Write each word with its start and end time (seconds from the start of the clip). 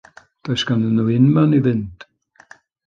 Does 0.47 0.63
ganddyn 0.69 0.95
nhw 1.01 1.07
unman 1.17 1.55
i 1.59 1.63
fynd. 1.69 2.09